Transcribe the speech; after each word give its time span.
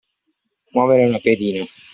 Muovere 0.71 1.05
una 1.05 1.19
pedina. 1.29 1.63